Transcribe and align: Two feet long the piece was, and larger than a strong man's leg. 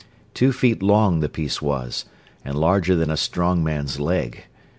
Two 0.33 0.51
feet 0.51 0.81
long 0.81 1.19
the 1.19 1.29
piece 1.29 1.61
was, 1.61 2.05
and 2.43 2.57
larger 2.57 2.95
than 2.95 3.11
a 3.11 3.15
strong 3.15 3.63
man's 3.63 3.99
leg. 3.99 4.45